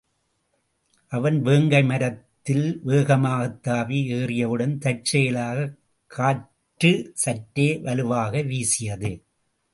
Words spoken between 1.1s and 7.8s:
அவன் வேங்கை மரத்தில் வேகமாகத் தாவி ஏறியவுடன் தற்செயலாகக் காற்று சற்றே